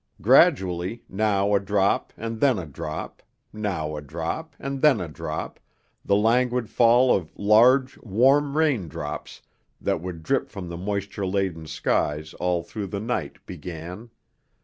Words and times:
Gradually, 0.19 1.03
now 1.07 1.53
a 1.53 1.59
drop 1.59 2.11
and 2.17 2.39
then 2.39 2.57
a 2.57 2.65
drop, 2.65 3.21
now 3.53 3.95
a 3.95 4.01
drop 4.01 4.55
and 4.59 4.81
then 4.81 4.99
a 4.99 5.07
drop, 5.07 5.59
the 6.03 6.15
languid 6.15 6.71
fall 6.71 7.15
of 7.15 7.37
large, 7.37 7.99
warm 7.99 8.57
raindrops 8.57 9.43
that 9.79 10.01
would 10.01 10.23
drip 10.23 10.49
from 10.49 10.69
the 10.69 10.75
moisture 10.77 11.27
laden 11.27 11.67
skies 11.67 12.33
all 12.39 12.63
through 12.63 12.87
the 12.87 12.99
night 12.99 13.45
began. 13.45 14.09